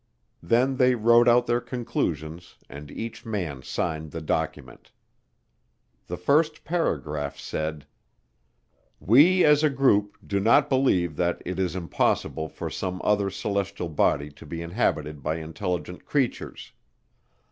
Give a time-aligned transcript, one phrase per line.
[0.41, 4.91] Then they wrote out their conclusions and each man signed the document.
[6.07, 7.85] The first paragraph said:
[8.99, 13.89] We as a group do not believe that it is impossible for some other celestial
[13.89, 16.71] body to be inhabited by intelligent creatures.